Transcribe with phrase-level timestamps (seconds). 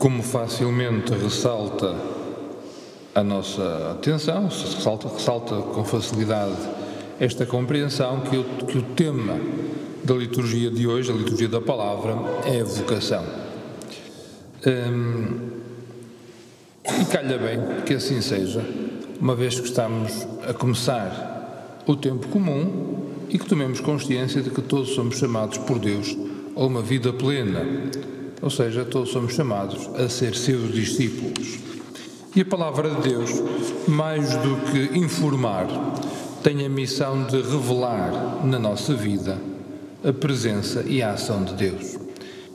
[0.00, 1.94] como facilmente ressalta
[3.14, 6.56] a nossa atenção, ressalta, ressalta com facilidade
[7.20, 9.38] esta compreensão que o, que o tema
[10.02, 13.22] da liturgia de hoje, a liturgia da palavra, é a vocação.
[14.66, 15.50] Hum,
[16.98, 18.64] e calha bem que assim seja,
[19.20, 24.62] uma vez que estamos a começar o tempo comum e que tomemos consciência de que
[24.62, 26.16] todos somos chamados por Deus
[26.56, 27.66] a uma vida plena,
[28.42, 31.58] ou seja, todos somos chamados a ser seus discípulos.
[32.34, 33.30] E a palavra de Deus,
[33.88, 35.66] mais do que informar,
[36.42, 39.38] tem a missão de revelar na nossa vida
[40.04, 41.98] a presença e a ação de Deus.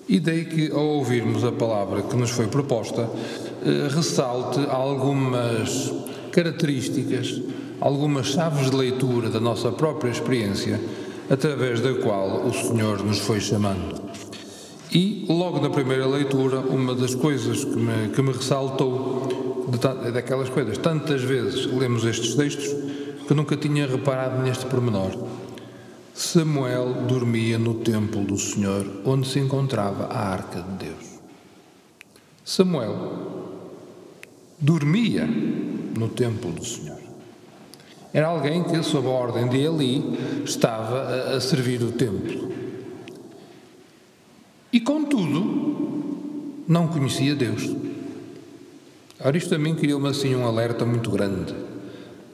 [0.07, 3.09] E daí que, ao ouvirmos a palavra que nos foi proposta,
[3.65, 5.91] eh, ressalte algumas
[6.31, 7.41] características,
[7.81, 10.79] algumas chaves de leitura da nossa própria experiência,
[11.29, 14.04] através da qual o Senhor nos foi chamando.
[14.95, 20.47] E, logo na primeira leitura, uma das coisas que me, que me ressaltou, de, daquelas
[20.47, 22.73] coisas, tantas vezes lemos estes textos,
[23.27, 25.11] que nunca tinha reparado neste pormenor.
[26.13, 31.19] Samuel dormia no templo do Senhor, onde se encontrava a arca de Deus.
[32.45, 32.95] Samuel
[34.57, 37.01] dormia no templo do Senhor.
[38.13, 42.64] Era alguém que, sob a ordem de Eli, estava a servir o templo.
[44.75, 47.73] E, contudo, não conhecia Deus.
[49.23, 51.55] Ora, isto a mim criou-me assim um alerta muito grande.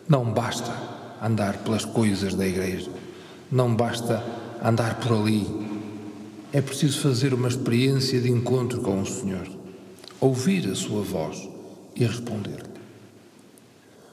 [0.10, 0.76] Não basta
[1.22, 2.90] andar pelas coisas da igreja,
[3.52, 4.26] não basta
[4.60, 5.46] andar por ali.
[6.52, 9.48] É preciso fazer uma experiência de encontro com o Senhor,
[10.20, 11.48] ouvir a sua voz
[11.96, 12.72] e responder-lhe.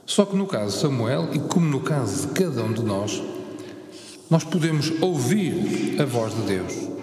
[0.04, 3.22] Só que no caso de Samuel, e como no caso de cada um de nós,
[4.28, 6.97] nós podemos ouvir a voz de Deus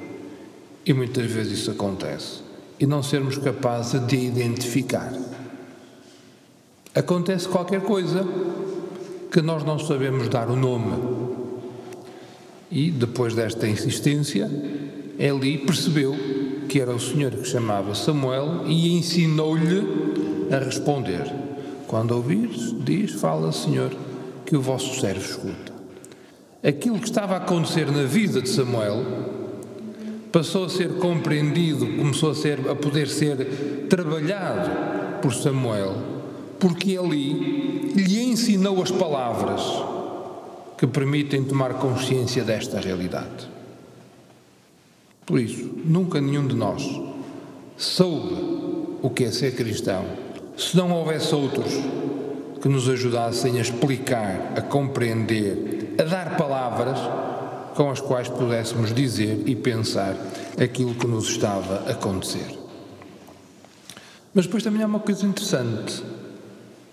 [0.85, 2.41] e muitas vezes isso acontece.
[2.79, 5.13] E não sermos capazes de identificar.
[6.93, 8.25] Acontece qualquer coisa
[9.31, 10.93] que nós não sabemos dar o nome.
[12.69, 14.49] E depois desta insistência,
[15.17, 16.15] Eli percebeu
[16.67, 21.31] que era o Senhor que chamava Samuel e ensinou-lhe a responder.
[21.87, 23.91] Quando ouvires, diz: Fala, Senhor,
[24.45, 25.73] que o vosso servo escuta.
[26.63, 29.34] Aquilo que estava a acontecer na vida de Samuel
[30.35, 34.69] passou a ser compreendido, começou a, ser, a poder ser trabalhado
[35.21, 35.95] por Samuel,
[36.59, 39.61] porque ali lhe ensinou as palavras
[40.77, 43.47] que permitem tomar consciência desta realidade.
[45.25, 46.83] Por isso, nunca nenhum de nós
[47.77, 48.35] soube
[49.01, 50.03] o que é ser cristão
[50.57, 51.73] se não houvesse outros
[52.61, 56.99] que nos ajudassem a explicar, a compreender, a dar palavras
[57.75, 60.15] com as quais pudéssemos dizer e pensar
[60.57, 62.57] aquilo que nos estava a acontecer.
[64.33, 66.03] Mas depois também há uma coisa interessante,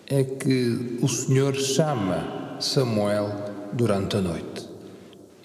[0.09, 3.31] é que o Senhor chama Samuel
[3.73, 4.69] durante a noite.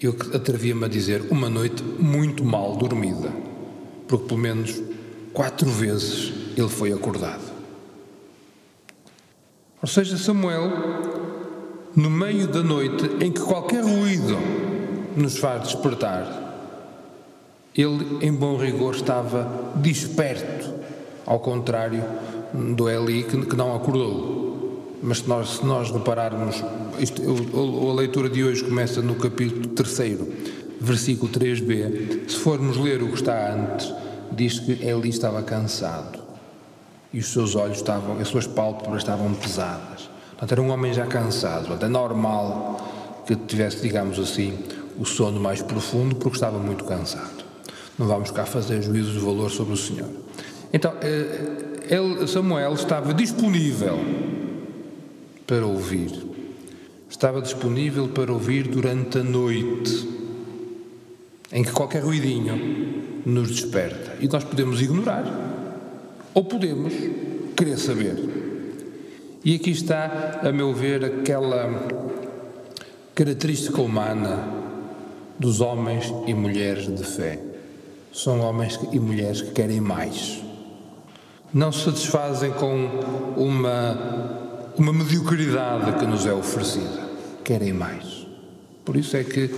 [0.00, 3.32] Eu atrevia-me a dizer uma noite muito mal dormida,
[4.06, 4.80] porque pelo menos
[5.32, 7.48] quatro vezes ele foi acordado.
[9.80, 10.70] Ou seja, Samuel,
[11.94, 14.36] no meio da noite em que qualquer ruído
[15.16, 16.46] nos faz despertar.
[17.76, 20.74] Ele, em bom rigor, estava desperto,
[21.24, 22.02] ao contrário
[22.52, 24.96] do Eli, que, que não acordou.
[25.02, 26.62] Mas se nós, se nós repararmos,
[26.98, 30.18] isto, a leitura de hoje começa no capítulo 3,
[30.80, 32.28] versículo 3b.
[32.28, 33.92] Se formos ler o que está antes,
[34.32, 36.18] diz que Eli estava cansado
[37.12, 40.10] e os seus olhos estavam, as suas pálpebras estavam pesadas.
[40.30, 41.66] Portanto, era um homem já cansado.
[41.66, 44.58] Portanto, é normal que tivesse, digamos assim,
[44.98, 47.44] o sono mais profundo porque estava muito cansado.
[47.98, 50.08] Não vamos cá fazer juízos de valor sobre o Senhor.
[50.72, 53.98] Então, eh, ele, Samuel estava disponível
[55.46, 56.12] para ouvir.
[57.08, 60.08] Estava disponível para ouvir durante a noite,
[61.50, 64.16] em que qualquer ruidinho nos desperta.
[64.20, 65.24] E nós podemos ignorar,
[66.34, 66.92] ou podemos
[67.56, 68.16] querer saber.
[69.44, 71.88] E aqui está, a meu ver, aquela
[73.14, 74.57] característica humana
[75.38, 77.38] dos homens e mulheres de fé.
[78.12, 80.42] São homens e mulheres que querem mais.
[81.52, 82.88] Não se satisfazem com
[83.36, 87.08] uma, uma mediocridade que nos é oferecida.
[87.44, 88.26] Querem mais.
[88.84, 89.48] Por isso é que,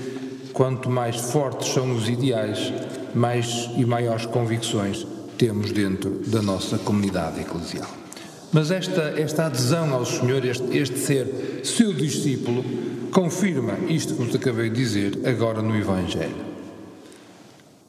[0.53, 2.73] quanto mais fortes são os ideais,
[3.15, 5.06] mais e maiores convicções
[5.38, 7.88] temos dentro da nossa comunidade eclesial.
[8.53, 12.65] Mas esta, esta adesão ao Senhor, este, este ser seu discípulo,
[13.11, 16.51] confirma isto que vos acabei de dizer agora no Evangelho.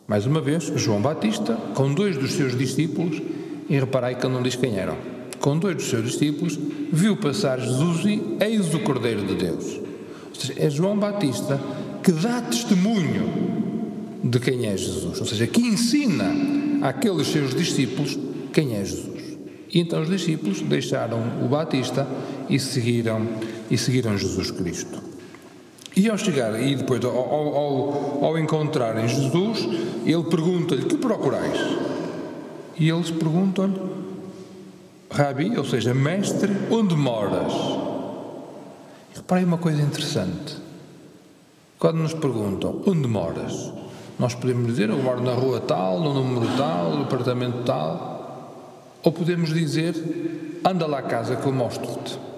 [0.08, 3.22] Mais uma vez, João Batista, com dois dos seus discípulos,
[3.72, 4.98] E reparai que ele não diz quem eram.
[5.40, 6.60] Com dois dos seus discípulos,
[6.92, 9.80] viu passar Jesus e eis o Cordeiro de Deus.
[10.28, 11.58] Ou seja, é João Batista
[12.04, 15.22] que dá testemunho de quem é Jesus.
[15.22, 16.34] Ou seja, que ensina
[16.82, 18.20] àqueles seus discípulos
[18.52, 19.38] quem é Jesus.
[19.74, 22.06] E então os discípulos deixaram o Batista
[22.50, 23.26] e seguiram,
[23.70, 25.11] e seguiram Jesus Cristo.
[25.96, 29.68] E ao chegar, e depois ao, ao, ao encontrarem Jesus,
[30.06, 31.60] ele pergunta-lhe: Que procurais?
[32.80, 33.80] E eles perguntam-lhe:
[35.12, 37.52] Rabi, ou seja, mestre, onde moras?
[39.14, 40.58] Reparem uma coisa interessante.
[41.78, 43.72] Quando nos perguntam onde moras,
[44.18, 48.52] nós podemos dizer eu moro na rua tal, no número tal, no apartamento tal,
[49.04, 49.96] ou podemos dizer
[50.64, 52.31] anda lá a casa que eu mostro-te.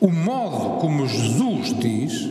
[0.00, 2.26] O modo como Jesus diz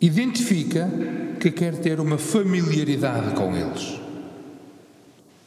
[0.00, 0.90] identifica
[1.38, 4.00] que quer ter uma familiaridade com eles.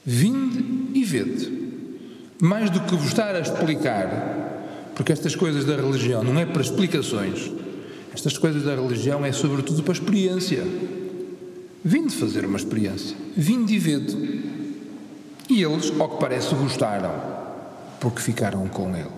[0.05, 1.51] Vinde e vede.
[2.41, 6.61] Mais do que vos estar a explicar, porque estas coisas da religião não é para
[6.61, 7.51] explicações,
[8.13, 10.65] estas coisas da religião é sobretudo para experiência.
[11.83, 14.43] Vinde fazer uma experiência, vinde e vede.
[15.49, 17.11] E eles, ao que parece, gostaram,
[17.99, 19.14] porque ficaram com ele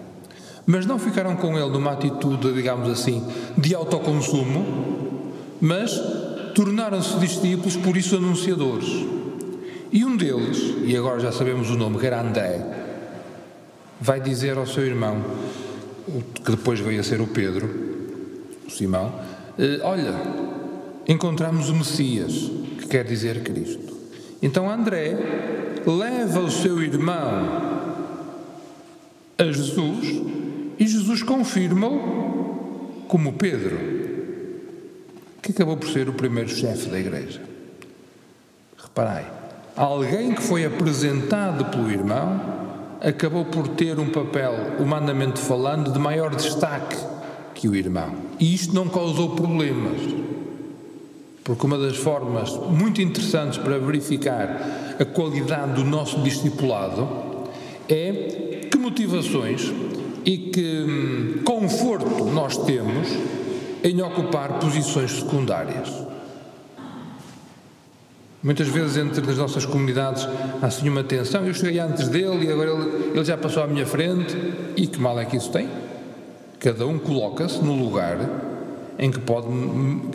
[0.67, 3.25] mas não ficaram com ele numa atitude, digamos assim,
[3.57, 5.31] de autoconsumo,
[5.61, 5.97] mas
[6.53, 8.89] tornaram-se discípulos, por isso anunciadores.
[9.93, 12.61] E um deles, e agora já sabemos o nome, que era André,
[14.01, 15.23] vai dizer ao seu irmão,
[16.43, 17.69] que depois veio a ser o Pedro,
[18.67, 19.13] o Simão,
[19.57, 20.13] eh, olha,
[21.07, 22.33] encontramos o Messias,
[22.79, 23.95] que quer dizer Cristo.
[24.41, 25.17] Então André
[25.85, 27.67] leva o seu irmão
[29.37, 30.36] a Jesus
[30.79, 33.77] e Jesus confirma-o como Pedro,
[35.41, 37.41] que acabou por ser o primeiro chefe da igreja.
[38.77, 39.25] Reparai,
[39.75, 42.57] alguém que foi apresentado pelo irmão
[43.01, 46.97] acabou por ter um papel, humanamente falando, de maior destaque
[47.53, 48.13] que o irmão.
[48.39, 50.01] E isto não causou problemas.
[51.43, 57.07] Porque uma das formas muito interessantes para verificar a qualidade do nosso discipulado
[57.87, 59.71] é que motivações
[60.27, 63.07] e que conforto nós temos
[63.81, 65.89] em ocupar posições secundárias.
[68.43, 70.27] Muitas vezes entre as nossas comunidades
[70.61, 73.67] há assim uma tensão, eu cheguei antes dele e agora ele, ele já passou à
[73.67, 74.35] minha frente,
[74.75, 75.69] e que mal é que isso tem?
[76.59, 78.17] Cada um coloca-se no lugar
[78.99, 79.47] em que, pode,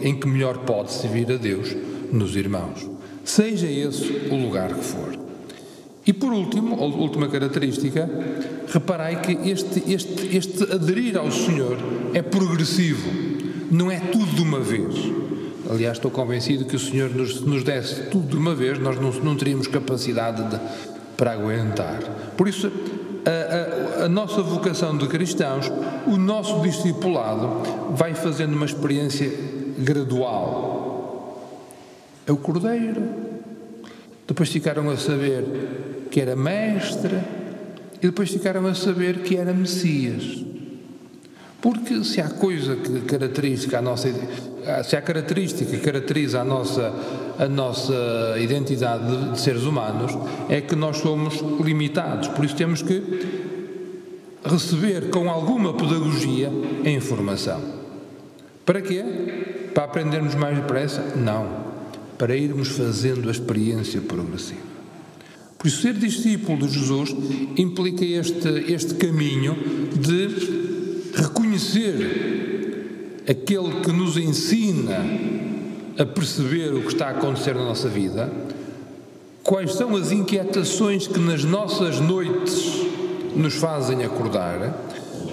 [0.02, 1.74] em que melhor pode servir a Deus
[2.12, 2.86] nos irmãos,
[3.24, 5.21] seja esse o lugar que for.
[6.04, 8.08] E por último, última característica,
[8.66, 11.78] reparai que este, este, este aderir ao Senhor
[12.12, 13.08] é progressivo,
[13.70, 14.94] não é tudo de uma vez.
[15.70, 19.12] Aliás, estou convencido que o Senhor nos, nos desse tudo de uma vez, nós não,
[19.12, 20.60] não teríamos capacidade de,
[21.16, 22.00] para aguentar.
[22.36, 22.70] Por isso,
[23.24, 25.70] a, a, a, nossa vocação de cristãos,
[26.06, 29.32] o nosso discipulado, vai fazendo uma experiência
[29.78, 31.48] gradual.
[32.26, 33.02] É o Cordeiro.
[34.26, 35.44] Depois ficaram a saber
[36.12, 37.18] que era mestre,
[37.96, 40.44] e depois ficaram a saber que era Messias.
[41.58, 44.12] Porque se há coisa que caracteriza a nossa
[44.84, 46.92] se há característica que caracteriza a nossa
[47.38, 50.12] a nossa identidade de, de seres humanos
[50.48, 53.02] é que nós somos limitados, por isso temos que
[54.44, 56.50] receber com alguma pedagogia
[56.84, 57.60] a informação.
[58.66, 59.02] Para quê?
[59.72, 61.00] Para aprendermos mais depressa?
[61.16, 61.72] Não.
[62.18, 64.71] Para irmos fazendo a experiência progressiva.
[65.62, 67.14] Por isso, ser discípulo de Jesus
[67.56, 69.56] implica este, este caminho
[69.94, 74.98] de reconhecer aquele que nos ensina
[75.96, 78.28] a perceber o que está a acontecer na nossa vida,
[79.44, 82.82] quais são as inquietações que nas nossas noites
[83.36, 84.76] nos fazem acordar,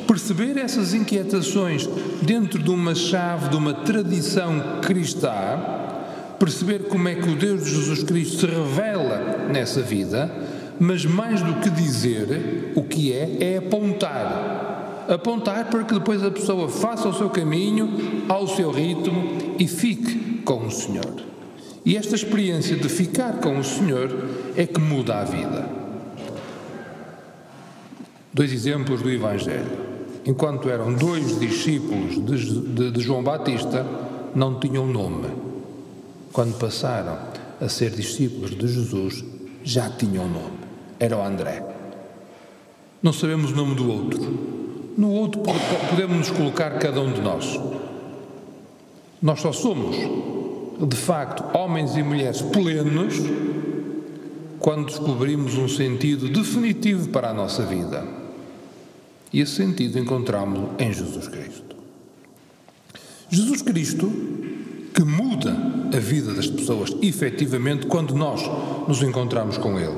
[0.08, 1.90] perceber essas inquietações
[2.22, 5.80] dentro de uma chave, de uma tradição cristã
[6.40, 10.32] perceber como é que o Deus de Jesus Cristo se revela nessa vida,
[10.80, 15.06] mas mais do que dizer o que é, é apontar.
[15.10, 20.42] Apontar para que depois a pessoa faça o seu caminho, ao seu ritmo e fique
[20.46, 21.30] com o Senhor.
[21.86, 24.10] E esta experiência de ficar com o Senhor
[24.56, 25.68] é que muda a vida.
[28.32, 29.90] Dois exemplos do Evangelho.
[30.26, 33.86] Enquanto eram dois discípulos de, João Batista,
[34.36, 35.28] não tinham nome
[36.32, 37.18] quando passaram
[37.60, 39.24] a ser discípulos de Jesus,
[39.64, 40.60] já tinham um nome.
[41.00, 41.64] Era o André.
[43.02, 44.20] Não sabemos o nome do outro.
[44.98, 45.42] No outro
[45.90, 47.60] podemos nos colocar cada um de nós.
[49.22, 49.96] Nós só somos,
[50.88, 53.16] de facto, homens e mulheres plenos
[54.60, 58.06] quando descobrimos um sentido definitivo para a nossa vida.
[59.32, 61.76] E esse sentido encontramos-lo em Jesus Cristo.
[63.30, 64.12] Jesus Cristo
[64.94, 65.29] que muda
[65.96, 68.42] a vida das pessoas efetivamente quando nós
[68.88, 69.98] nos encontramos com Ele.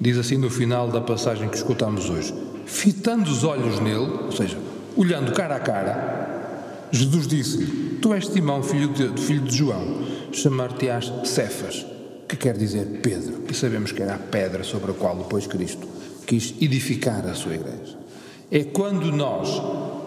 [0.00, 2.34] Diz assim no final da passagem que escutamos hoje:
[2.66, 4.58] fitando os olhos nele, ou seja,
[4.96, 10.02] olhando cara a cara, Jesus disse-lhe: Tu és Simão, filho de, filho de João,
[10.32, 11.86] chamar-te-ás Cefas,
[12.28, 13.44] que quer dizer Pedro.
[13.48, 15.86] E sabemos que era a pedra sobre a qual depois Cristo
[16.26, 17.98] quis edificar a sua igreja.
[18.50, 19.62] É quando nós,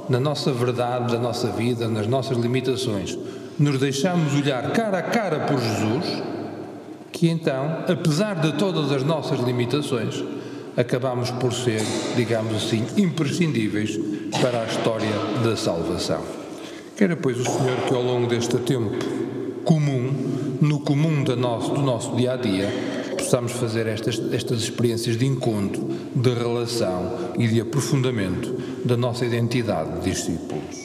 [0.09, 3.17] na nossa verdade, da nossa vida, nas nossas limitações,
[3.57, 6.23] nos deixamos olhar cara a cara por Jesus,
[7.11, 10.23] que então, apesar de todas as nossas limitações,
[10.75, 11.81] acabamos por ser,
[12.15, 13.97] digamos assim, imprescindíveis
[14.41, 16.21] para a história da salvação.
[16.97, 18.95] Quero, pois, o Senhor que ao longo deste tempo
[19.63, 20.13] comum,
[20.61, 22.69] no comum do nosso, do nosso dia a dia,
[23.17, 28.53] possamos fazer estas, estas experiências de encontro, de relação e de aprofundamento
[28.85, 30.84] da nossa identidade de discípulos.